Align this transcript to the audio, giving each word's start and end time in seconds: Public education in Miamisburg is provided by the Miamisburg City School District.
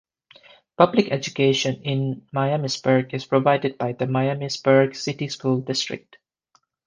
Public 0.79 1.11
education 1.11 1.83
in 1.83 2.25
Miamisburg 2.33 3.13
is 3.13 3.25
provided 3.27 3.77
by 3.77 3.91
the 3.93 4.05
Miamisburg 4.05 4.95
City 4.95 5.27
School 5.27 5.59
District. 5.61 6.17